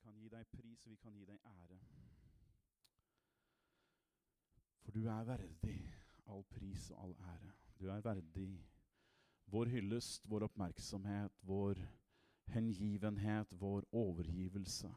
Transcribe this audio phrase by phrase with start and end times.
[0.00, 1.78] kan gi deg pris, vi kan gi deg ære.
[4.80, 5.78] For du er verdig
[6.30, 7.52] all pris og all ære.
[7.80, 8.50] Du er verdig
[9.50, 11.78] vår hyllest, vår oppmerksomhet, vår
[12.54, 14.90] hengivenhet, vår overgivelse,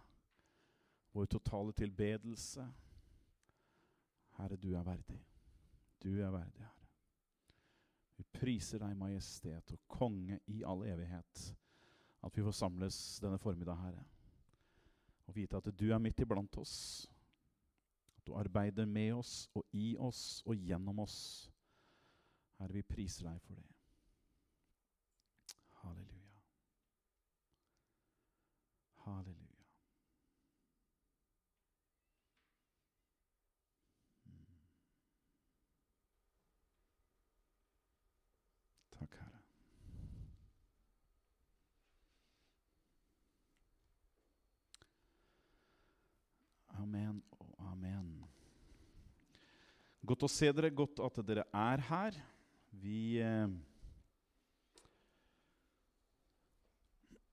[1.12, 2.68] vår totale tilbedelse.
[4.38, 5.20] Herre, du er verdig.
[6.04, 6.90] Du er verdig, Herre.
[8.18, 11.46] Vi priser deg, majestet og konge i all evighet,
[12.24, 14.04] at vi får samles denne formiddag, Herre,
[15.28, 16.76] og vite at du er midt iblant oss.
[18.18, 21.50] At du arbeider med oss og i oss og gjennom oss.
[22.60, 23.70] Herre, vi priser deg for det.
[25.84, 26.44] Halleluja.
[29.06, 29.43] Halleluja.
[46.94, 48.06] Amen og amen.
[50.06, 52.14] Godt å se dere, godt at dere er her.
[52.84, 53.50] Vi eh,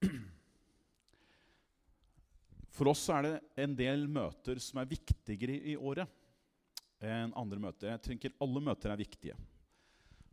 [2.72, 3.36] For oss er det
[3.66, 6.08] en del møter som er viktigere i året
[7.04, 7.92] enn andre møter.
[7.92, 9.36] Jeg tenker alle møter er viktige.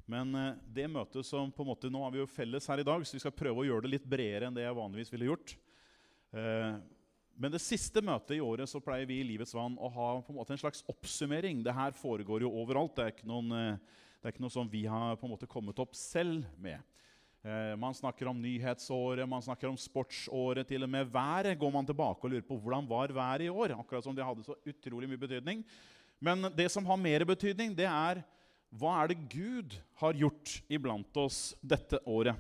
[0.08, 2.88] Men eh, det møtet som på en måte, Nå har vi jo felles her i
[2.96, 5.34] dag, så vi skal prøve å gjøre det litt bredere enn det jeg vanligvis ville
[5.34, 5.60] gjort.
[7.38, 10.34] Men det siste møtet i året så pleier vi i Livets Vann å ha på
[10.34, 11.60] en måte en slags oppsummering.
[11.62, 12.96] Det her foregår jo overalt.
[12.98, 15.50] Det er ikke, noen, eh, det er ikke noe som vi har på en måte
[15.50, 16.82] kommet opp selv med.
[17.46, 20.66] Eh, man snakker om nyhetsåret, man snakker om sportsåret.
[20.68, 23.78] Til og med været går man tilbake og lurer på hvordan var været i år.
[23.78, 25.62] Akkurat som det hadde så utrolig mye betydning.
[26.20, 28.26] Men det som har mer betydning, det er
[28.74, 32.34] hva er det Gud har gjort iblant oss dette året.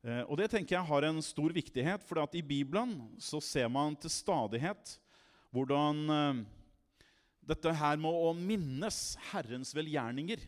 [0.00, 3.96] Eh, og det tenker jeg har en stor viktighet, for i Bibelen så ser man
[4.00, 4.96] til stadighet
[5.52, 6.40] hvordan eh,
[7.50, 10.40] dette her med å minnes Herrens velgjerninger,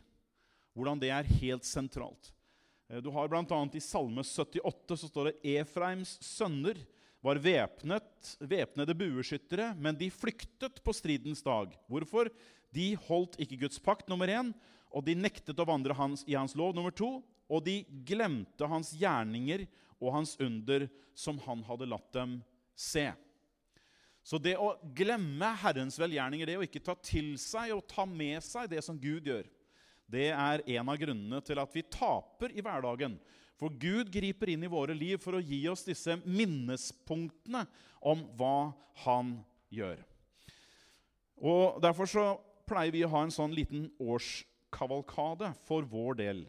[0.73, 2.33] hvordan det er helt sentralt.
[2.89, 3.45] Eh, du har bl.a.
[3.45, 6.81] i Salme 78 så står det Efraims sønner
[7.23, 11.71] var væpnet, væpnede bueskyttere, men de flyktet på stridens dag.
[11.87, 12.33] Hvorfor?
[12.75, 14.51] De holdt ikke Guds pakt, nummer én,
[14.91, 17.21] og de nektet å vandre hans, i hans lov, nummer to.
[17.53, 19.67] Og de glemte hans gjerninger
[20.01, 22.39] og hans under, som han hadde latt dem
[22.79, 23.11] se.
[24.23, 28.39] Så det å glemme Herrens velgjerninger, det å ikke ta til seg og ta med
[28.47, 29.49] seg det som Gud gjør,
[30.13, 33.17] det er en av grunnene til at vi taper i hverdagen.
[33.59, 37.65] For Gud griper inn i våre liv for å gi oss disse minnespunktene
[38.03, 38.73] om hva
[39.07, 39.39] Han
[39.73, 40.03] gjør.
[41.41, 42.25] Og Derfor så
[42.69, 46.43] pleier vi å ha en sånn liten årskavalkade for vår del.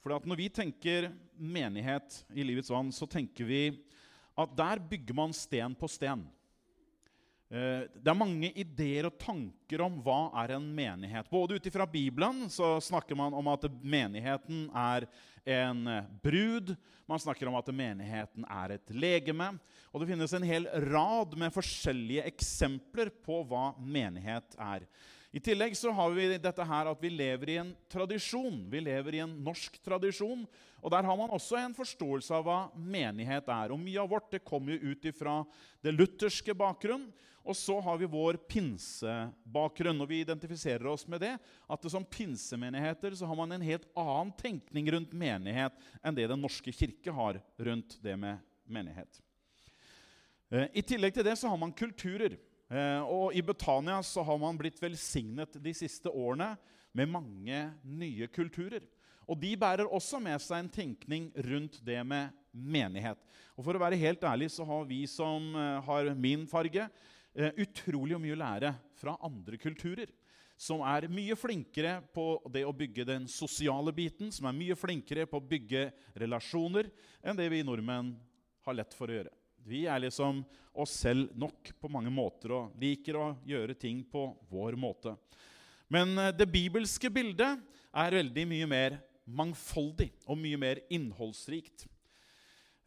[0.00, 3.64] For når vi tenker menighet i Livets vann, så tenker vi
[4.40, 6.22] at der bygger man sten på sten.
[7.50, 11.28] Eh, det er mange ideer og tanker om hva er en menighet.
[11.28, 15.08] Både ut ifra Bibelen så snakker man om at menigheten er
[15.58, 16.76] en eh, brud.
[17.10, 19.52] Man snakker om at menigheten er et legeme.
[19.90, 24.86] Og det finnes en hel rad med forskjellige eksempler på hva menighet er.
[25.30, 28.64] I tillegg så har vi dette her at vi lever i en tradisjon.
[28.70, 30.42] Vi lever i en norsk tradisjon.
[30.82, 33.70] Og der har man også en forståelse av hva menighet er.
[33.70, 35.40] Og mye av vårt det kommer jo ut ifra
[35.86, 37.06] det lutherske bakgrunn.
[37.46, 41.32] Og så har vi vår pinsebakgrunn, og vi identifiserer oss med det.
[41.70, 46.26] At det som pinsemenigheter så har man en helt annen tenkning rundt menighet enn det
[46.28, 49.22] Den norske kirke har rundt det med menighet.
[50.50, 52.34] Eh, I tillegg til det så har man kulturer.
[52.70, 56.52] Eh, og I Betania så har man blitt velsignet de siste årene
[56.94, 58.84] med mange nye kulturer.
[59.30, 63.18] Og De bærer også med seg en tenkning rundt det med menighet.
[63.58, 66.86] Og For å være helt ærlig så har vi som eh, har min farge,
[67.34, 70.10] eh, utrolig mye å lære fra andre kulturer.
[70.60, 75.24] Som er mye flinkere på det å bygge den sosiale biten, som er mye flinkere
[75.26, 75.86] på å bygge
[76.20, 76.90] relasjoner,
[77.24, 78.12] enn det vi nordmenn
[78.66, 79.39] har lett for å gjøre.
[79.66, 84.24] Vi er liksom oss selv nok på mange måter og liker å gjøre ting på
[84.50, 85.16] vår måte.
[85.90, 87.60] Men eh, det bibelske bildet
[87.90, 88.98] er veldig mye mer
[89.30, 91.86] mangfoldig og mye mer innholdsrikt.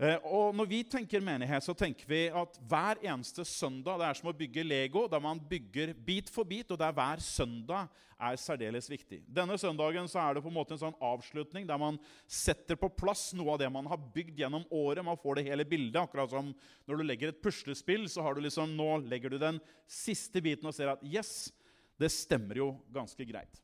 [0.01, 4.17] Eh, og Når vi tenker menighet, så tenker vi at hver eneste søndag det er
[4.17, 8.39] som å bygge Lego, der man bygger bit for bit, og der hver søndag er
[8.41, 9.21] særdeles viktig.
[9.29, 12.89] Denne søndagen så er det på en måte en sånn avslutning der man setter på
[12.89, 15.05] plass noe av det man har bygd gjennom året.
[15.05, 15.99] Man får det hele bildet.
[16.01, 16.49] Akkurat som
[16.89, 20.71] når du legger et puslespill, så har du liksom, nå legger du den siste biten
[20.71, 21.51] og ser at yes,
[22.01, 23.61] det stemmer jo ganske greit.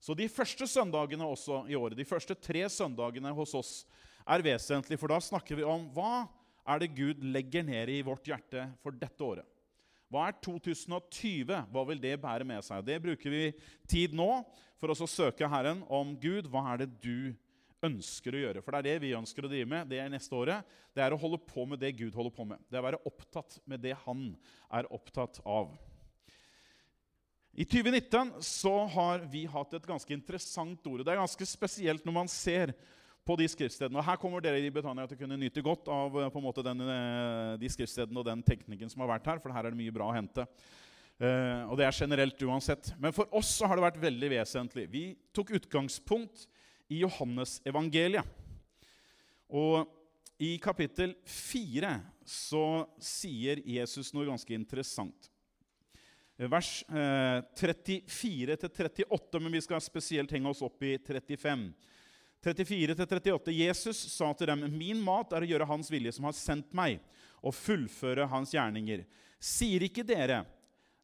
[0.00, 3.72] Så de første søndagene også i året, de første tre søndagene hos oss
[4.26, 6.26] er vesentlig, for da snakker vi om hva
[6.70, 9.46] er det Gud legger ned i vårt hjerte for dette året?
[10.10, 11.52] Hva er 2020?
[11.70, 12.82] Hva vil det bære med seg?
[12.86, 13.44] Det bruker vi
[13.90, 14.42] tid nå
[14.80, 16.48] for oss å søke Herren om Gud.
[16.50, 17.30] Hva er det du
[17.86, 18.62] ønsker å gjøre?
[18.64, 20.66] For det er det vi ønsker å drive med det er neste året.
[20.90, 22.58] Det er å holde på med det Gud holder på med.
[22.66, 24.32] Det er å være opptatt med det Han
[24.80, 25.70] er opptatt av.
[27.54, 31.04] I 2019 så har vi hatt et ganske interessant ord.
[31.04, 32.74] Det er ganske spesielt når man ser
[33.26, 34.00] på de skriftstedene.
[34.00, 36.46] Og Her kommer dere i Betania til å kunne nyte godt av eh, på en
[36.46, 39.74] måte den, eh, de skriftstedene og den teknikken som har vært her, for her er
[39.74, 40.46] det mye bra å hente.
[41.20, 42.94] Uh, og det er generelt uansett.
[42.96, 44.86] Men for oss så har det vært veldig vesentlig.
[44.88, 45.02] Vi
[45.36, 46.46] tok utgangspunkt
[46.88, 48.24] i Johannes-evangeliet.
[49.52, 49.84] Og
[50.40, 51.92] i kapittel 4
[52.24, 52.64] så
[53.04, 55.28] sier Jesus noe ganske interessant.
[56.48, 61.66] Vers eh, 34-38, men vi skal spesielt henge oss opp i 35.
[62.44, 63.52] 34-38.
[63.52, 67.00] Jesus sa til dem, 'Min mat er å gjøre Hans vilje, som har sendt meg,
[67.42, 69.04] og fullføre Hans gjerninger.'
[69.40, 70.44] Sier ikke dere,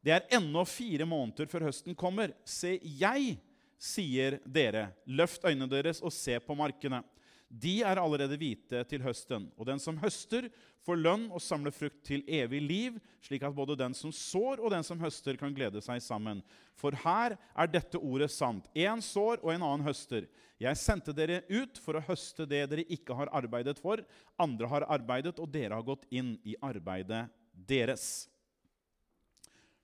[0.05, 2.35] det er ennå fire måneder før høsten kommer.
[2.44, 3.38] Se, jeg
[3.81, 7.00] sier dere, løft øynene deres og se på markene.
[7.48, 9.46] De er allerede hvite til høsten.
[9.54, 10.48] Og den som høster,
[10.87, 14.70] får lønn og samler frukt til evig liv, slik at både den som sår og
[14.75, 16.43] den som høster, kan glede seg sammen.
[16.78, 18.69] For her er dette ordet sant.
[18.75, 20.28] Én sår og en annen høster.
[20.62, 24.02] Jeg sendte dere ut for å høste det dere ikke har arbeidet for.
[24.40, 28.26] Andre har arbeidet, og dere har gått inn i arbeidet deres.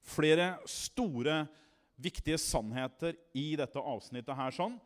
[0.02, 1.44] Flere store,
[2.02, 4.50] viktige sannheter i dette avsnittet her.
[4.50, 4.80] sånn.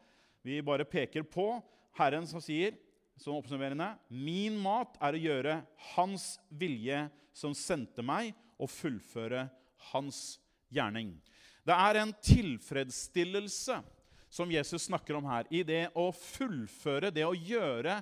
[0.45, 1.57] Vi bare peker på
[1.97, 2.77] Herren som sier,
[3.17, 5.61] som oppsummerende, min mat er å gjøre
[5.95, 7.07] Hans vilje
[7.37, 9.47] som sendte meg, og fullføre
[9.93, 10.39] Hans
[10.73, 11.15] gjerning.
[11.67, 13.81] Det er en tilfredsstillelse
[14.33, 17.99] som Jesus snakker om her, i det å fullføre, det å gjøre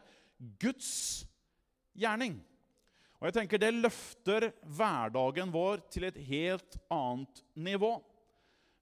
[0.61, 1.25] Guds
[1.95, 2.39] gjerning.
[3.21, 7.97] Og jeg tenker Det løfter hverdagen vår til et helt annet nivå.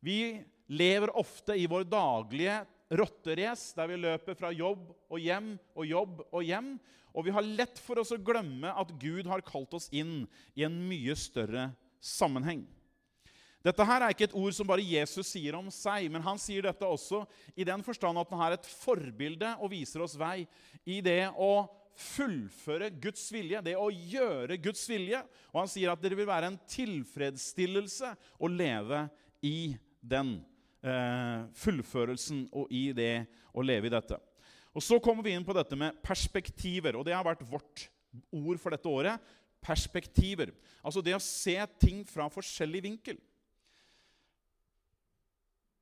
[0.02, 0.42] Vi
[0.72, 6.20] lever ofte i vår daglige rotterace der vi løper fra jobb og hjem og jobb
[6.30, 6.74] og hjem.
[7.12, 10.22] Og vi har lett for oss å glemme at Gud har kalt oss inn
[10.56, 11.70] i en mye større
[12.02, 12.64] sammenheng.
[13.62, 16.64] Dette her er ikke et ord som bare Jesus sier om seg, men han sier
[16.66, 17.22] dette også
[17.54, 20.48] i den forstand at han er et forbilde og viser oss vei
[20.82, 25.20] i det å fullføre Guds vilje, det å gjøre Guds vilje.
[25.52, 29.04] Og han sier at det vil være en tilfredsstillelse å leve
[29.46, 30.40] i den
[30.82, 33.24] eh, fullførelsen og i det
[33.54, 34.18] å leve i dette.
[34.72, 37.88] Og Så kommer vi inn på dette med perspektiver, og det har vært vårt
[38.32, 39.32] ord for dette året.
[39.62, 40.52] Perspektiver.
[40.82, 43.18] Altså det å se ting fra forskjellig vinkel.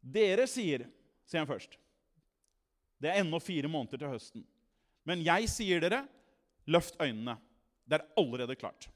[0.01, 0.87] Dere sier,
[1.29, 1.77] sier han først,
[3.01, 4.45] det er ennå fire måneder til høsten.
[5.09, 6.03] Men jeg sier dere,
[6.69, 7.39] løft øynene.
[7.89, 8.89] Det er allerede klart.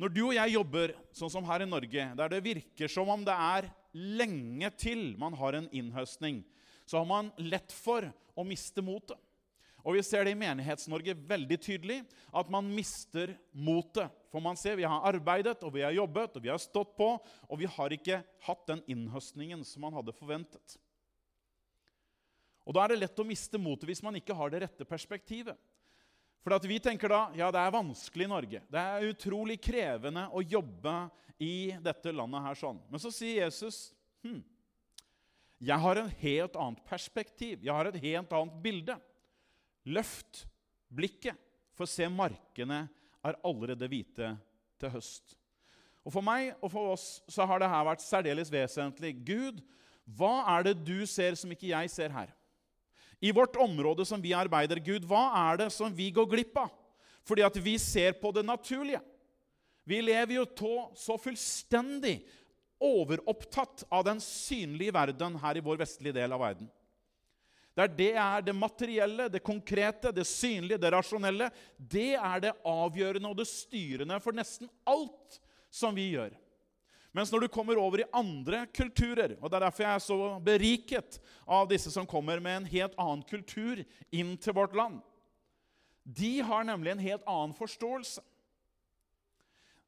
[0.00, 3.24] Når du og jeg jobber sånn som her i Norge, der det virker som om
[3.26, 6.42] det er lenge til man har en innhøstning,
[6.86, 9.18] så har man lett for å miste motet.
[9.80, 12.02] Og Vi ser det i Menighets-Norge veldig tydelig,
[12.36, 14.12] at man mister motet.
[14.30, 17.08] For man ser vi har arbeidet og vi har jobbet og vi har stått på,
[17.16, 20.76] og vi har ikke hatt den innhøstningen som man hadde forventet.
[22.68, 25.56] Og Da er det lett å miste motet hvis man ikke har det rette perspektivet.
[26.40, 28.62] For vi tenker da ja, det er vanskelig i Norge.
[28.72, 30.94] Det er utrolig krevende å jobbe
[31.40, 32.80] i dette landet her sånn.
[32.88, 33.90] Men så sier Jesus
[34.24, 34.40] hm,
[35.60, 37.60] jeg har en helt annet perspektiv.
[37.60, 38.96] Jeg har et helt annet bilde.
[39.84, 40.46] Løft
[40.88, 41.36] blikket,
[41.76, 42.86] for se, markene
[43.20, 44.32] er allerede hvite
[44.80, 45.36] til høst.
[46.00, 49.12] Og For meg og for oss så har det her vært særdeles vesentlig.
[49.20, 49.60] Gud,
[50.08, 52.32] hva er det du ser som ikke jeg ser her?
[53.20, 56.70] I vårt område som vi arbeider, Gud, hva er det som vi går glipp av?
[57.28, 59.02] Fordi at vi ser på det naturlige.
[59.84, 62.20] Vi lever jo tå så fullstendig
[62.80, 66.70] overopptatt av den synlige verden her i vår vestlige del av verden.
[67.76, 71.50] Der det er det materielle, det konkrete, det synlige, det rasjonelle.
[71.76, 75.38] Det er det avgjørende og det styrende for nesten alt
[75.70, 76.32] som vi gjør.
[77.16, 80.18] Mens når du kommer over i andre kulturer og Det er derfor jeg er så
[80.46, 83.82] beriket av disse som kommer med en helt annen kultur
[84.14, 85.00] inn til vårt land.
[86.04, 88.22] De har nemlig en helt annen forståelse.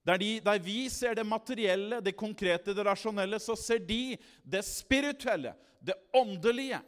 [0.03, 4.65] Der, de, der, vi ser det materielle, det konkrete, det rasjonelle, så ser de det
[4.67, 6.81] spirituelle, det åndelige.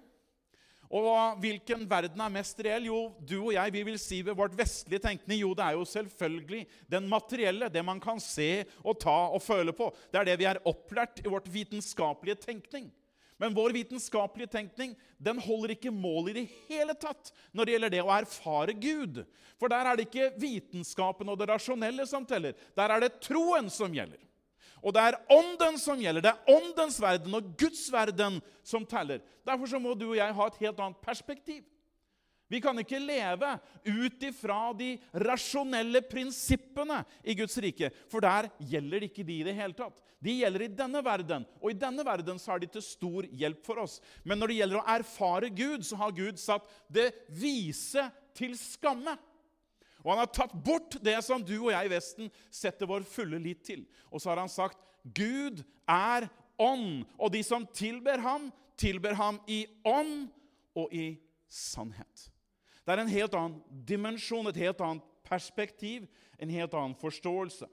[0.93, 2.89] Og hvilken verden er mest reell?
[2.91, 5.87] Jo, du og jeg vi vil si ved vårt vestlige tenkning jo, det er jo
[5.89, 9.89] selvfølgelig den materielle, det man kan se og ta og føle på.
[10.13, 12.93] Det er det vi er opplært i vårt vitenskapelige tenkning.
[13.41, 17.95] Men vår vitenskapelige tenkning den holder ikke mål i det hele tatt når det gjelder
[17.97, 19.25] det å erfare Gud.
[19.59, 22.55] For der er det ikke vitenskapen og det rasjonelle som teller.
[22.79, 24.21] Der er det troen som gjelder.
[24.85, 26.27] Og det er ånden som gjelder.
[26.27, 29.23] Det er åndens verden og Guds verden som teller.
[29.47, 31.65] Derfor så må du og jeg ha et helt annet perspektiv.
[32.53, 33.55] Vi kan ikke leve
[33.89, 34.93] ut ifra de
[35.25, 39.97] rasjonelle prinsippene i Guds rike, for der gjelder ikke de i det hele tatt.
[40.23, 43.65] De gjelder i denne verden, og i denne verden så er de til stor hjelp
[43.65, 43.97] for oss.
[44.29, 49.17] Men når det gjelder å erfare Gud, så har Gud satt det vise til skamme.
[50.05, 53.41] Og han har tatt bort det som du og jeg i Vesten setter vår fulle
[53.41, 53.87] lit til.
[54.13, 54.79] Og så har han sagt
[55.17, 56.29] Gud er
[56.61, 60.29] ånd, og de som tilber ham, tilber ham i ånd
[60.77, 61.15] og i
[61.49, 62.29] sannhet.
[62.85, 66.05] Det er en helt annen dimensjon, et helt annet perspektiv,
[66.37, 67.69] en helt annen forståelse.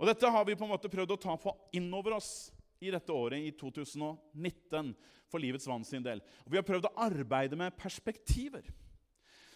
[0.00, 2.50] Og Dette har vi på en måte prøvd å ta på innover oss
[2.82, 4.94] i dette året, i 2019,
[5.30, 6.22] for Livets Vann sin del.
[6.42, 8.64] Og vi har prøvd å arbeide med perspektiver.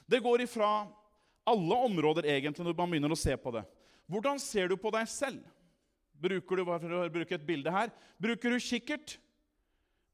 [0.06, 0.86] Det går ifra
[1.46, 3.62] alle områder egentlig når man begynner å se på det.
[4.10, 5.42] Hvordan ser du på deg selv?
[6.16, 9.18] Bruker du for å bruke et bilde her, bruker du kikkert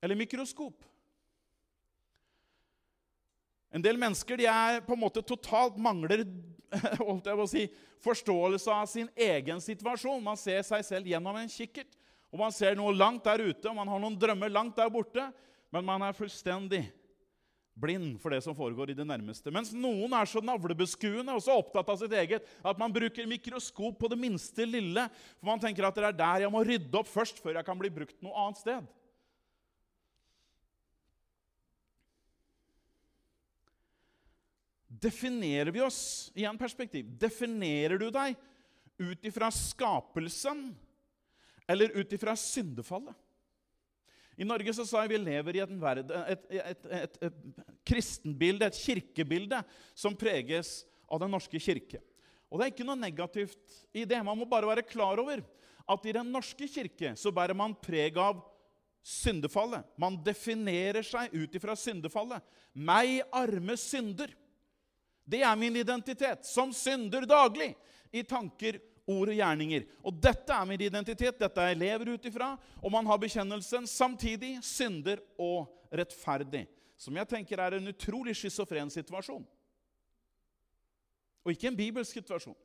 [0.02, 0.88] eller mikroskop?
[3.72, 6.26] En del mennesker de er på en måte totalt mangler
[7.06, 7.66] holdt jeg på å si,
[8.02, 10.20] forståelse av sin egen situasjon.
[10.24, 11.94] Man ser seg selv gjennom en kikkert,
[12.32, 15.28] og man ser noe langt der ute, og man har noen drømmer langt der borte,
[15.72, 16.82] men man er fullstendig
[17.74, 19.52] blind for det som foregår i det nærmeste.
[19.54, 23.98] Mens noen er så navlebeskuende og så opptatt av sitt eget at man bruker mikroskop
[24.00, 25.06] på det minste lille,
[25.38, 27.80] for man tenker at det er der jeg må rydde opp først, før jeg kan
[27.80, 28.90] bli brukt noe annet sted.
[35.02, 37.08] Definerer vi oss i en perspektiv?
[37.18, 38.36] Definerer du deg
[39.02, 40.68] ut ifra skapelsen
[41.66, 43.16] eller ut ifra syndefallet?
[44.36, 47.40] I Norge så sa jeg vi lever i verden, et, et, et, et,
[47.86, 49.60] kristenbilde, et kirkebilde,
[49.94, 52.00] som preges av Den norske kirke.
[52.48, 54.20] Og Det er ikke noe negativt i det.
[54.24, 55.42] Man må bare være klar over
[55.88, 58.40] at i Den norske kirke så bærer man preg av
[59.02, 59.84] syndefallet.
[59.98, 62.44] Man definerer seg ut ifra syndefallet.
[62.72, 64.30] Meg, arme synder.
[65.24, 67.72] Det er min identitet som synder daglig
[68.12, 69.86] i tanker, ord og gjerninger.
[70.06, 72.52] Og dette er min identitet, dette jeg lever ut ifra.
[72.82, 76.66] Og man har bekjennelsen samtidig synder og rettferdig.
[76.96, 79.44] Som jeg tenker er en utrolig schizofren situasjon.
[81.42, 82.58] Og ikke en bibelsk situasjon.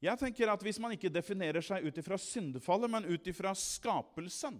[0.00, 4.56] Jeg tenker at Hvis man ikke definerer seg ut ifra syndefallet, men ut ifra skapelsen,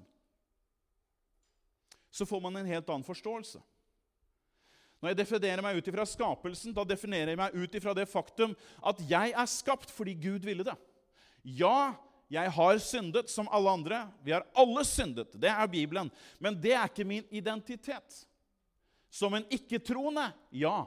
[2.10, 3.62] så får man en helt annen forståelse.
[5.00, 8.52] Når jeg definerer meg ut ifra skapelsen, da definerer jeg meg ut ifra det faktum
[8.84, 10.76] at jeg er skapt fordi Gud ville det.
[11.42, 11.94] Ja,
[12.30, 14.04] jeg har syndet som alle andre.
[14.22, 15.32] Vi har alle syndet.
[15.34, 16.12] Det er Bibelen.
[16.38, 18.24] Men det er ikke min identitet.
[19.10, 20.84] Som en ikke-troende, ja,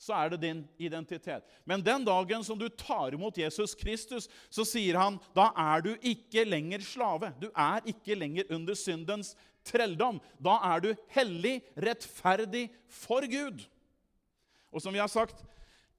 [0.00, 1.44] så er det din identitet.
[1.68, 5.90] Men den dagen som du tar imot Jesus Kristus, så sier han da er du
[6.00, 7.30] ikke lenger slave.
[7.38, 9.34] Du er ikke lenger under syndens
[9.66, 10.20] trelldom.
[10.38, 13.62] Da er du hellig, rettferdig for Gud.
[14.70, 15.42] Og som vi har sagt,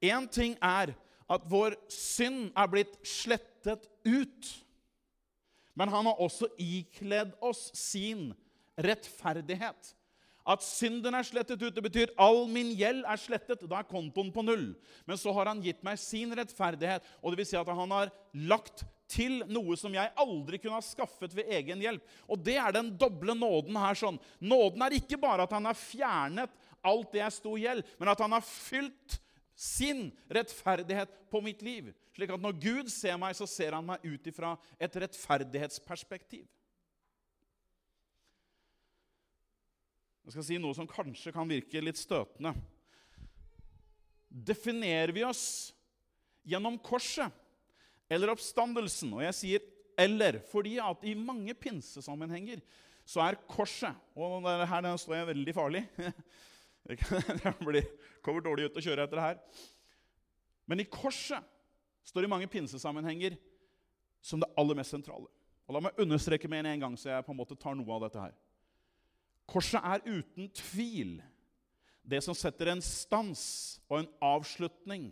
[0.01, 0.93] én ting er
[1.31, 4.51] at vår synd er blitt slettet ut.
[5.77, 8.31] Men han har også ikledd oss sin
[8.81, 9.93] rettferdighet.
[10.41, 13.61] At synden er slettet ut, det betyr all min gjeld er slettet.
[13.69, 14.71] Da er kontoen på null.
[15.05, 18.11] Men så har han gitt meg sin rettferdighet, og det vil si at han har
[18.49, 22.05] lagt til noe som jeg aldri kunne ha skaffet ved egen hjelp.
[22.31, 23.97] Og det er den doble nåden her.
[23.97, 24.19] sånn.
[24.39, 28.09] Nåden er ikke bare at han har fjernet alt det jeg sto i gjeld, men
[28.09, 29.19] at han har fylt
[29.61, 31.91] sin rettferdighet på mitt liv.
[32.15, 36.47] Slik at når Gud ser meg, så ser han meg ut ifra et rettferdighetsperspektiv.
[40.21, 42.53] Jeg skal si noe som kanskje kan virke litt støtende.
[44.31, 45.43] Definerer vi oss
[46.47, 47.29] gjennom korset
[48.11, 49.13] eller oppstandelsen?
[49.15, 52.61] Og jeg sier 'eller' fordi at i mange pinsesammenhenger
[53.05, 55.89] så er korset Og her står jeg veldig farlig.
[56.89, 56.97] Jeg
[58.23, 59.37] kommer dårlig ut å kjøre etter det her.
[60.65, 61.43] Men i korset
[62.03, 63.35] står i mange pinsesammenhenger
[64.21, 65.29] som det aller mest sentrale.
[65.67, 68.01] Og La meg understreke med en gang, så jeg på en måte tar noe av
[68.07, 68.33] dette her.
[69.45, 71.19] Korset er uten tvil
[72.01, 73.43] det som setter en stans
[73.85, 75.11] og en avslutning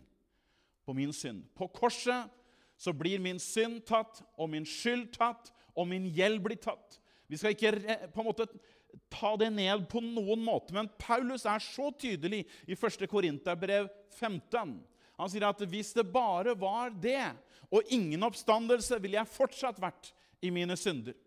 [0.86, 1.44] på min synd.
[1.54, 2.32] På korset
[2.80, 7.00] så blir min synd tatt, og min skyld tatt, og min gjeld blir tatt.
[7.30, 7.76] Vi skal ikke
[8.14, 8.48] på en måte
[9.12, 13.06] ta det ned på noen måte, men Paulus er så tydelig i 1.
[13.12, 14.78] Korinterbrev 15.
[15.20, 17.28] Han sier at hvis det bare var det,
[17.70, 21.18] og ingen oppstandelse, ville jeg fortsatt vært i mine synder.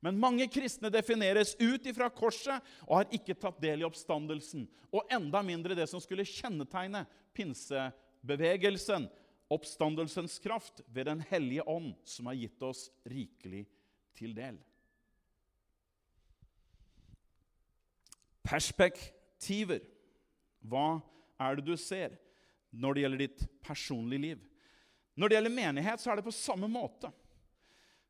[0.00, 4.64] Men mange kristne defineres ut ifra korset og har ikke tatt del i oppstandelsen.
[4.88, 7.02] Og enda mindre det som skulle kjennetegne
[7.36, 9.10] pinsebevegelsen,
[9.50, 13.64] oppstandelsens kraft ved Den hellige ånd, som har gitt oss rikelig
[14.14, 14.58] til del.
[18.46, 19.82] Perspektiver.
[20.60, 21.00] Hva
[21.40, 22.16] er det du ser
[22.70, 24.46] når det gjelder ditt personlige liv?
[25.16, 27.10] Når det gjelder menighet, så er det på samme måte.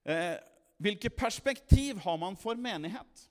[0.04, 0.36] Eh,
[0.80, 3.29] hvilke perspektiv har man for menighet?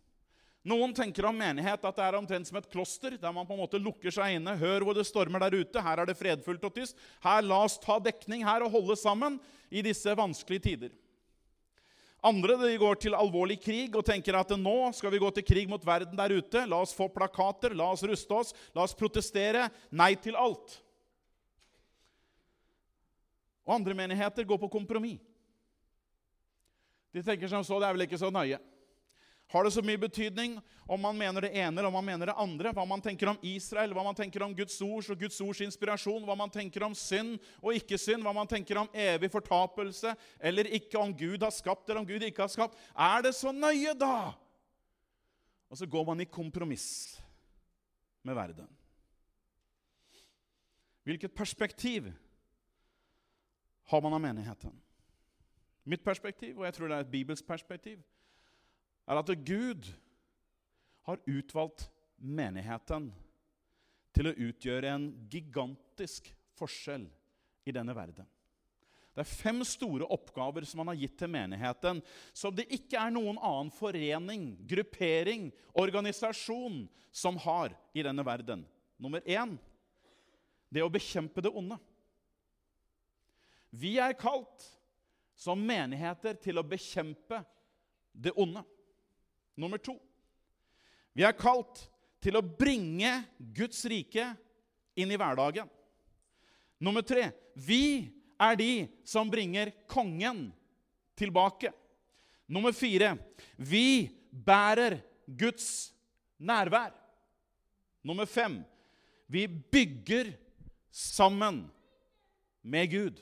[0.68, 3.62] Noen tenker om menighet at det er omtrent som et kloster, der man på en
[3.62, 4.58] måte lukker seg inne.
[4.60, 5.84] Hør hvor det stormer der ute.
[5.84, 6.98] Her er det fredfullt og tyst.
[7.24, 9.38] Her La oss ta dekning her og holde sammen
[9.72, 10.92] i disse vanskelige tider.
[12.20, 15.70] Andre de går til alvorlig krig og tenker at nå skal vi gå til krig
[15.72, 16.66] mot verden der ute.
[16.68, 19.70] La oss få plakater, la oss ruste oss, la oss protestere.
[19.96, 20.75] Nei til alt.
[23.63, 25.24] Og andre menigheter går på kompromiss.
[27.16, 28.60] De tenker som så, det er vel ikke så nøye.
[29.50, 32.36] Har det så mye betydning om man mener det ene eller om man mener det
[32.38, 32.70] andre?
[32.70, 36.22] Hva man tenker om Israel, hva man tenker om Guds ords og Guds ords inspirasjon,
[36.27, 40.70] hva man tenker om synd og ikke synd, hva man tenker om evig fortapelse eller
[40.77, 42.77] ikke, om Gud har skapt eller om Gud ikke har skapt.
[42.94, 44.36] Er det så nøye, da?
[45.70, 47.18] Og så går man i kompromiss
[48.22, 48.70] med verden.
[51.10, 52.12] Hvilket perspektiv
[53.89, 54.77] har man av menigheten?
[55.89, 57.98] Mitt perspektiv, og jeg tror det er et bibelsk perspektiv,
[59.10, 59.88] er at Gud
[61.10, 61.88] har utvalgt
[62.22, 63.10] menigheten
[64.13, 67.08] til å utgjøre en gigantisk forskjell
[67.66, 68.28] i denne verden.
[69.10, 72.00] Det er fem store oppgaver som han har gitt til menigheten,
[72.32, 78.63] som det ikke er noen annen forening, gruppering, organisasjon som har i denne verden.
[79.01, 79.58] Nummer én
[80.70, 81.80] det å bekjempe det onde.
[83.70, 84.66] Vi er kalt
[85.39, 87.42] som menigheter til å bekjempe
[88.13, 88.63] det onde.
[89.60, 89.98] Nummer to
[91.18, 91.82] vi er kalt
[92.24, 93.10] til å bringe
[93.56, 94.24] Guds rike
[95.00, 95.68] inn i hverdagen.
[96.80, 97.25] Nummer tre
[97.60, 98.08] vi
[98.39, 98.72] er de
[99.04, 100.46] som bringer kongen
[101.20, 101.74] tilbake.
[102.48, 103.17] Nummer fire
[103.58, 105.91] vi bærer Guds
[106.39, 106.93] nærvær.
[108.06, 108.62] Nummer fem
[109.28, 110.32] vi bygger
[110.89, 111.65] sammen
[112.63, 113.19] med Gud.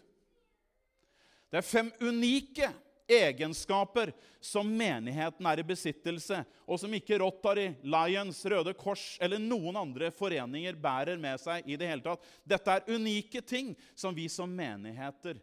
[1.49, 2.69] Det er fem unike
[3.07, 4.11] egenskaper
[4.43, 10.11] som menigheten er i besittelse, og som ikke Rotary, Lions, Røde Kors eller noen andre
[10.11, 11.63] foreninger bærer med seg.
[11.65, 12.23] i det hele tatt.
[12.43, 15.39] Dette er unike ting som vi som menigheter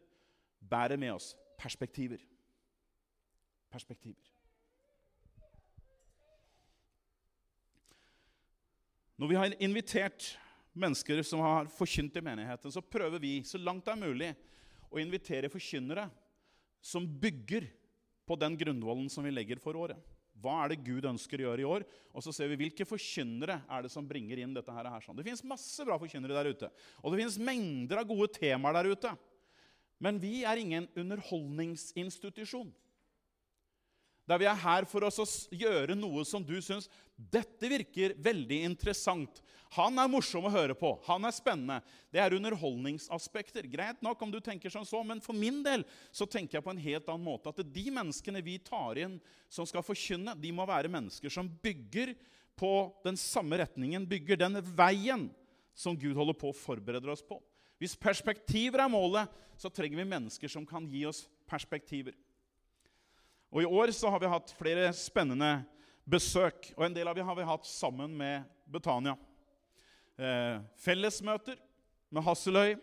[0.60, 1.34] bærer med oss.
[1.58, 2.20] Perspektiver.
[3.70, 4.30] Perspektiver.
[9.16, 10.36] Når vi har invitert
[10.74, 14.30] mennesker som har forkynt i menigheten, så prøver vi så langt det er mulig
[14.90, 16.08] å invitere forkynnere
[16.84, 17.70] som bygger
[18.28, 20.00] på den grunnvollen som vi legger for året.
[20.42, 21.84] Hva er det Gud ønsker å gjøre i år?
[22.12, 24.72] Og så ser vi hvilke forkynnere er det som bringer inn dette.
[24.72, 24.90] her.
[24.90, 25.06] her.
[25.16, 26.70] Det fins masse bra forkynnere der ute.
[27.00, 29.12] Og det fins mengder av gode temaer der ute.
[30.02, 32.72] Men vi er ingen underholdningsinstitusjon.
[34.24, 38.62] Der vi er her for oss å gjøre noe som du syns dette virker veldig
[38.66, 39.42] interessant.
[39.76, 40.92] Han er morsom å høre på.
[41.06, 41.80] Han er spennende.
[42.14, 43.66] Det er underholdningsaspekter.
[43.70, 45.84] Greit nok om du tenker sånn så, men for min del
[46.14, 47.50] så tenker jeg på en helt annen måte.
[47.50, 49.18] At de menneskene vi tar inn
[49.52, 52.14] som skal forkynne, de må være mennesker som bygger
[52.58, 52.72] på
[53.06, 55.28] den samme retningen, bygger den veien
[55.74, 57.40] som Gud holder på å forberede oss på.
[57.82, 62.14] Hvis perspektiver er målet, så trenger vi mennesker som kan gi oss perspektiver.
[63.54, 65.60] Og I år så har vi hatt flere spennende
[66.10, 69.14] besøk, og en del av dem har vi hatt sammen med Betania
[70.18, 71.60] eh, fellesmøter
[72.10, 72.74] med Hasseløy.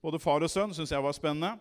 [0.00, 1.52] Både far og sønn syns jeg var spennende.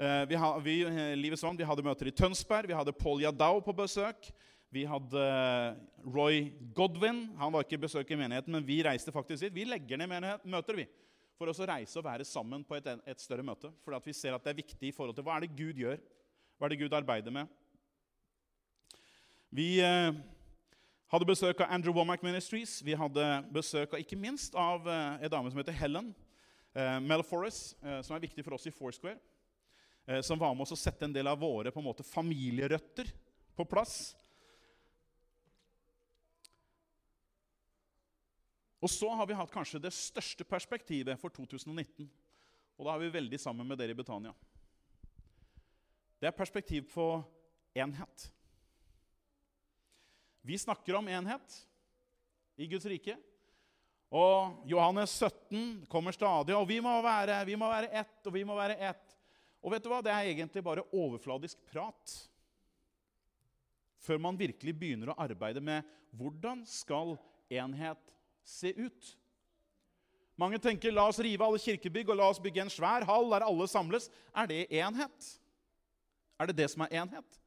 [0.00, 2.72] Eh, vi, vi, eh, Livets Vann, vi hadde møter i Tønsberg.
[2.72, 4.30] Vi hadde Paul Yadao på besøk.
[4.72, 5.76] Vi hadde eh,
[6.16, 7.26] Roy Godwin.
[7.36, 9.56] Han var ikke besøk i menigheten, men vi reiste faktisk dit.
[9.60, 10.88] Vi legger ned menighet, møter vi,
[11.36, 13.68] for å reise og være sammen på et, et større møte.
[13.84, 16.00] For vi ser at det er viktig i forhold til hva er det Gud gjør.
[16.56, 17.52] Hva er det Gud arbeider med?
[19.56, 20.12] Vi eh,
[21.08, 22.74] hadde besøk av Andrew Womack Ministries.
[22.84, 26.10] Vi hadde besøk av, ikke minst av uh, en dame som heter Helen
[26.76, 27.48] uh, Mel uh,
[28.04, 29.16] som er viktig for oss i Foursquare.
[30.22, 33.08] Som var med oss å sette en del av våre på en måte, familierøtter
[33.58, 34.12] på plass.
[38.78, 42.06] Og så har vi hatt kanskje det største perspektivet for 2019.
[42.76, 44.36] Og da er vi veldig sammen med dere i Betania.
[46.22, 47.08] Det er perspektiv på
[47.74, 48.30] enhet.
[50.46, 51.56] Vi snakker om enhet
[52.56, 53.16] i Guds rike.
[54.14, 58.44] Og Johannes 17 kommer stadig, og vi må være, vi må være ett, og vi
[58.46, 59.16] må være ett.
[59.66, 59.98] Og vet du hva?
[60.06, 62.16] Det er egentlig bare overfladisk prat.
[64.06, 65.82] før man virkelig begynner å arbeide med
[66.14, 67.16] hvordan skal
[67.50, 68.12] enhet
[68.46, 69.08] se ut.
[70.38, 73.42] Mange tenker la oss rive alle kirkebygg og la oss bygge en svær hall der
[73.42, 74.06] alle samles.
[74.30, 75.30] Er det enhet?
[76.38, 77.40] Er det det som er enhet?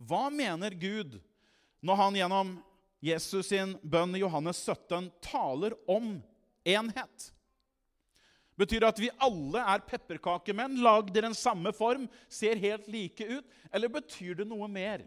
[0.00, 1.18] Hva mener Gud
[1.84, 2.52] når han gjennom
[3.04, 6.16] Jesus sin bønn i Johannes 17 taler om
[6.66, 7.32] enhet?
[8.56, 13.26] Betyr det at vi alle er pepperkakemenn, lagd i den samme form, ser helt like
[13.28, 13.44] ut?
[13.68, 15.04] Eller betyr det noe mer?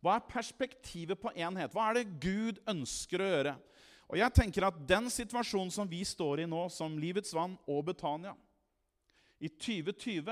[0.00, 1.72] Hva er perspektivet på enhet?
[1.72, 3.54] Hva er det Gud ønsker å gjøre?
[4.08, 7.86] Og jeg tenker at Den situasjonen som vi står i nå, som Livets Vann og
[7.88, 8.34] Betania,
[9.40, 10.28] i 2020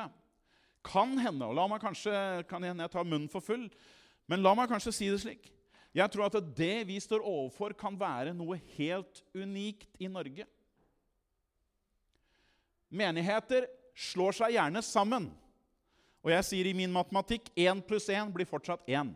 [0.82, 2.12] kan hende og la meg kanskje,
[2.48, 3.66] kan hende jeg tar munnen for full,
[4.30, 5.48] men la meg kanskje si det slik.
[5.92, 10.46] Jeg tror at det vi står overfor, kan være noe helt unikt i Norge.
[12.92, 15.28] Menigheter slår seg gjerne sammen.
[16.22, 19.12] Og jeg sier i min matematikk 1 pluss 1 blir fortsatt 1.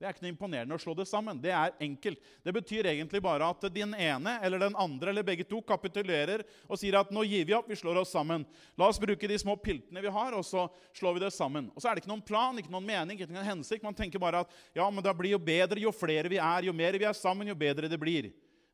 [0.00, 1.36] Det er ikke noe imponerende å slå det sammen.
[1.44, 2.22] Det er enkelt.
[2.40, 6.80] Det betyr egentlig bare at din ene eller den andre eller begge to kapitulerer og
[6.80, 8.46] sier at nå gir vi opp, vi slår oss sammen.
[8.80, 10.64] La oss bruke de små piltene vi har, og så
[10.96, 11.68] slår vi det sammen.
[11.74, 13.84] Og så er det ikke noen plan, ikke noen mening, ikke noen hensikt.
[13.84, 16.76] Man tenker bare at ja, men det blir jo bedre jo flere vi er, jo
[16.80, 18.30] mer vi er sammen, jo bedre det blir.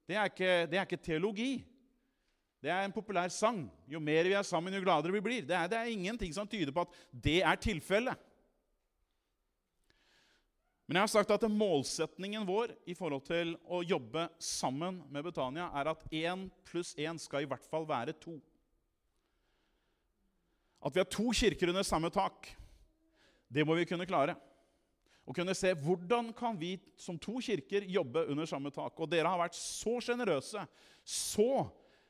[0.06, 1.50] Det er ikke, det er ikke teologi.
[2.62, 3.64] Det er en populær sang.
[3.90, 5.42] Jo mer vi er sammen, jo gladere vi blir.
[5.42, 8.14] Det er, det er ingenting som tyder på at det er tilfellet.
[10.86, 15.66] Men jeg har sagt at målsetningen vår i forhold til å jobbe sammen med Betania
[15.74, 18.36] er at én pluss én skal i hvert fall være to.
[20.86, 22.46] At vi har to kirker under samme tak,
[23.50, 24.36] det må vi kunne klare.
[25.26, 28.94] Å kunne se hvordan kan vi som to kirker jobbe under samme tak.
[28.94, 30.62] Og dere har vært så sjenerøse,
[31.02, 31.66] så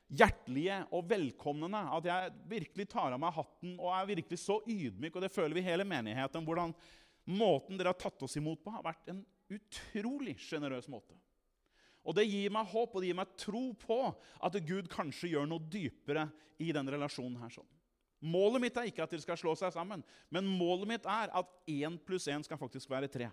[0.07, 5.17] hjertelige og velkomnende at jeg virkelig tar av meg hatten og er virkelig så ydmyk,
[5.17, 6.45] og det føler vi hele menigheten.
[6.45, 6.77] hvordan
[7.27, 11.15] Måten dere har tatt oss imot på, har vært en utrolig sjenerøs måte.
[12.07, 13.97] Og Det gir meg håp og det gir meg tro på
[14.39, 16.29] at Gud kanskje gjør noe dypere
[16.63, 17.35] i den relasjonen.
[17.41, 17.49] her.
[17.49, 17.67] sånn.
[18.23, 21.51] Målet mitt er ikke at dere skal slå seg sammen, men målet mitt er at
[21.67, 23.29] én pluss én skal faktisk være tre.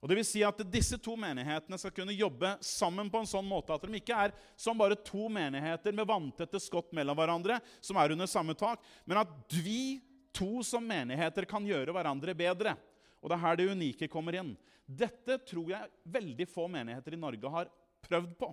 [0.00, 3.46] Og det vil si at Disse to menighetene skal kunne jobbe sammen på en sånn
[3.48, 7.96] måte at de ikke er som bare to menigheter med vanntette skott mellom hverandre som
[7.96, 9.98] er under samme tak, men at vi
[10.36, 12.76] to som menigheter kan gjøre hverandre bedre.
[13.22, 14.52] Og det er her det unike kommer inn.
[14.86, 17.70] Dette tror jeg veldig få menigheter i Norge har
[18.06, 18.52] prøvd på.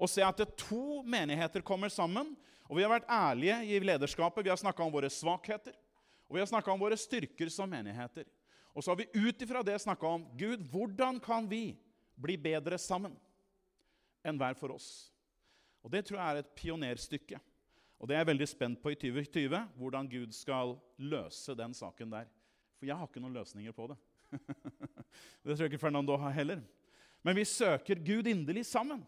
[0.00, 2.32] Å se at to menigheter kommer sammen,
[2.70, 4.46] og vi har vært ærlige i lederskapet.
[4.46, 5.74] Vi har snakka om våre svakheter,
[6.30, 8.24] og vi har snakka om våre styrker som menigheter.
[8.72, 11.74] Og så har vi ut ifra det snakka om Gud, hvordan kan vi
[12.14, 13.16] bli bedre sammen
[14.24, 15.10] enn hver for oss?
[15.82, 17.40] Og Det tror jeg er et pionerstykke.
[18.00, 22.12] Og det er jeg veldig spent på i 2020, hvordan Gud skal løse den saken
[22.14, 22.30] der.
[22.80, 23.96] For jeg har ikke noen løsninger på det.
[25.44, 26.62] det tror jeg ikke Fernando har heller.
[27.20, 29.02] Men vi søker Gud inderlig sammen.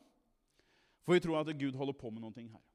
[1.03, 2.69] For vi tror at Gud holder på med noe her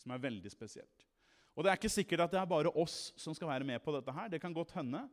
[0.00, 1.04] som er veldig spesielt.
[1.52, 3.92] Og det er ikke sikkert at det er bare oss som skal være med på
[3.92, 4.12] dette.
[4.16, 4.30] her.
[4.32, 5.04] Det kan godt hende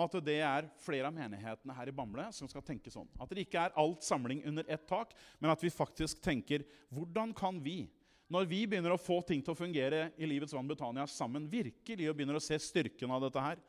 [0.00, 3.10] at det er flere av menighetene her i Bamble som skal tenke sånn.
[3.20, 7.34] At det ikke er alt samling under ett tak, men at vi faktisk tenker hvordan
[7.36, 7.82] kan vi
[8.30, 12.06] når vi begynner å få ting til å fungere i Livets Vann Betania sammen, virkelig
[12.10, 13.62] og begynner å se styrken av dette her,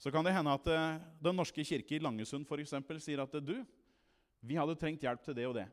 [0.00, 3.36] så kan det hende at uh, Den norske kirke i Langesund for eksempel, sier at
[3.44, 3.60] du,
[4.40, 5.66] vi hadde trengt hjelp til det og det.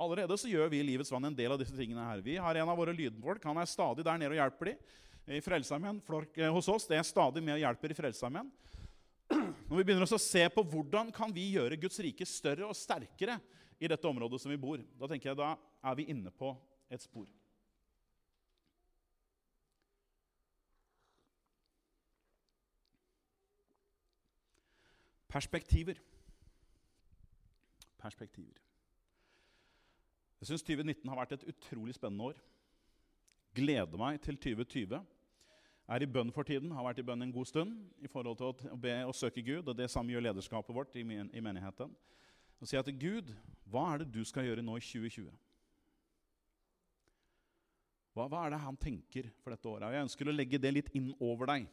[0.00, 2.22] Allerede så gjør vi i Livets Vann en del av disse tingene her.
[2.24, 3.44] Vi har en av våre lydfolk.
[3.48, 6.00] Han er stadig der nede og hjelper dem i Frelsesarmeen.
[6.36, 8.50] Eh, hos oss det er stadig med og hjelper i Frelsesarmeen.
[9.68, 13.40] Når vi begynner å se på hvordan kan vi gjøre Guds rike større og sterkere
[13.80, 16.54] i dette området som vi bor, da tenker jeg da er vi inne på
[16.92, 17.26] et spor.
[25.36, 25.94] Perspektiver.
[27.98, 28.60] Perspektiver.
[30.40, 32.38] Jeg syns 2019 har vært et utrolig spennende år.
[33.58, 35.02] Gleder meg til 2020.
[35.92, 38.72] Er i bønn for tiden, har vært i bønn en god stund i forhold til
[38.72, 39.68] å be og søke Gud.
[39.68, 41.92] og Det samme gjør lederskapet vårt i, menigheten.
[42.56, 43.34] Og si at Gud,
[43.68, 45.28] hva er det du skal gjøre nå i 2020?
[48.16, 49.90] Hva, hva, er det han tenker for dette året?
[49.90, 51.68] Og Jeg ønsker å legge det litt inn over deg.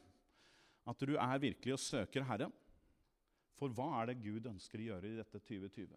[0.84, 2.52] At du er virkelig og søker Herren.
[3.59, 5.93] For hva er det Gud ønsker å gjøre i dette 2020?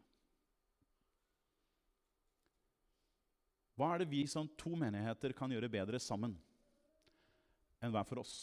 [3.76, 6.32] Hva er det vi som to menigheter kan gjøre bedre sammen
[7.84, 8.36] enn hver for oss?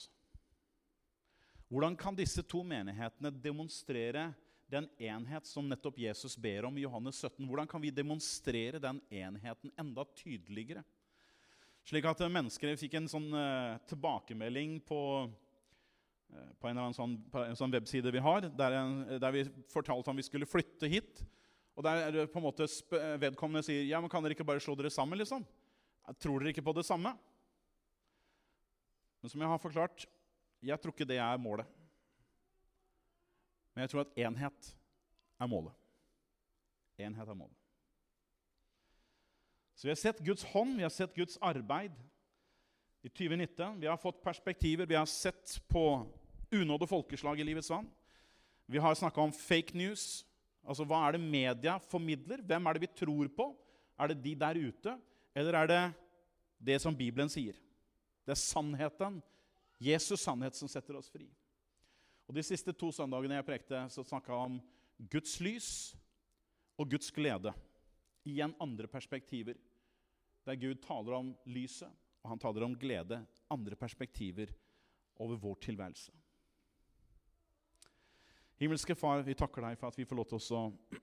[1.73, 4.27] Hvordan kan disse to menighetene demonstrere
[4.69, 7.47] den enhet som nettopp Jesus ber om i Johannes 17?
[7.49, 10.83] Hvordan kan vi demonstrere den enheten enda tydeligere?
[11.83, 14.99] Slik at mennesker fikk en sånn uh, tilbakemelding på
[16.61, 20.19] på en, sånn, på en sånn webside vi har, der, en, der, vi fortalte om
[20.19, 21.23] vi skulle flytte hit.
[21.73, 22.67] Og der på en måte
[23.21, 25.17] vedkommende sier ja, men kan dere ikke bare slå dere sammen.
[25.19, 25.45] liksom?
[26.21, 27.15] Tror dere ikke på det samme?
[29.21, 30.05] Men som jeg har forklart,
[30.63, 31.67] jeg tror ikke det er målet.
[33.73, 34.71] Men jeg tror at enhet
[35.41, 35.75] er målet.
[37.01, 37.59] Enhet er målet.
[39.73, 41.95] Så vi har sett Guds hånd, vi har sett Guds arbeid
[43.03, 43.79] i 2019.
[43.81, 46.05] Vi har fått perspektiver, vi har sett på
[46.53, 47.89] unådde folkeslag i livets vann.
[48.65, 50.23] Vi har snakka om fake news.
[50.63, 52.41] Altså hva er det media formidler?
[52.45, 53.49] Hvem er det vi tror på?
[53.99, 54.95] Er det de der ute,
[55.35, 55.81] eller er det
[56.63, 57.57] det som Bibelen sier?
[58.23, 59.19] Det er sannheten,
[59.83, 61.27] Jesus' sannhet, som setter oss fri.
[62.27, 64.57] Og De siste to søndagene jeg prekte, så snakka jeg om
[65.11, 65.69] Guds lys
[66.79, 67.51] og Guds glede.
[68.23, 69.59] Igjen andre perspektiver.
[70.47, 71.91] Der Gud taler om lyset,
[72.23, 73.19] og han taler om glede.
[73.51, 74.55] Andre perspektiver
[75.19, 76.11] over vår tilværelse.
[78.63, 80.61] Himmelske Far, vi takker deg for at vi får lov til å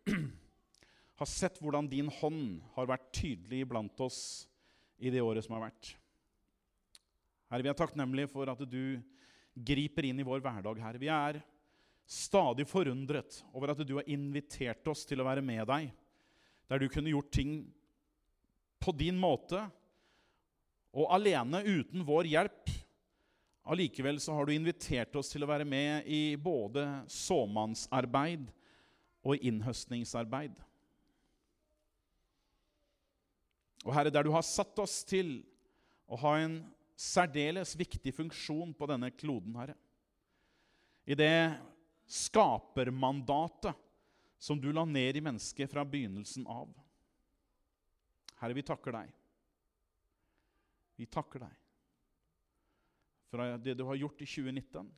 [1.21, 4.21] ha sett hvordan din hånd har vært tydelig blant oss
[4.97, 5.91] i det året som har vært.
[7.53, 8.97] Herre, vi er takknemlige for at du
[9.53, 11.03] griper inn i vår hverdag, Herre.
[11.03, 11.43] Vi er
[12.09, 15.91] stadig forundret over at du har invitert oss til å være med deg,
[16.65, 17.59] der du kunne gjort ting
[18.81, 19.67] på din måte
[20.97, 22.73] og alene uten vår hjelp.
[23.69, 28.49] Allikevel så har du invitert oss til å være med i både såmannsarbeid
[29.27, 30.57] og innhøstningsarbeid.
[33.85, 35.39] Og Herre, der du har satt oss til
[36.11, 36.61] å ha en
[37.01, 39.77] særdeles viktig funksjon på denne kloden, Herre.
[41.09, 41.57] I det
[42.11, 43.77] skapermandatet
[44.41, 46.69] som du la ned i mennesket fra begynnelsen av.
[48.41, 49.17] Herre, vi takker deg.
[51.01, 51.60] Vi takker deg.
[53.31, 54.91] For det du har gjort i 2019,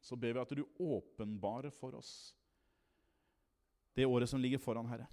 [0.00, 2.12] så ber vi at du åpenbarer for oss
[3.96, 5.06] det året som ligger foran, Herre.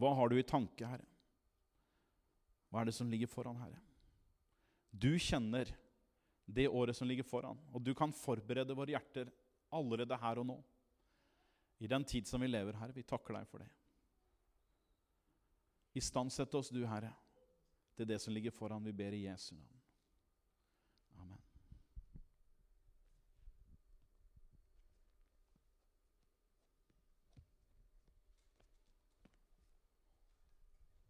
[0.00, 1.04] Hva har du i tanke, Herre?
[2.72, 3.76] Hva er det som ligger foran, Herre?
[4.88, 5.68] Du kjenner
[6.48, 9.28] det året som ligger foran, og du kan forberede våre hjerter
[9.76, 10.56] allerede her og nå.
[11.84, 12.96] I den tid som vi lever, Herre.
[12.96, 13.68] Vi takker deg for det.
[16.00, 17.12] Istandsett oss, du, Herre,
[17.94, 18.88] til det som ligger foran.
[18.88, 19.83] Vi ber i Jesu navn.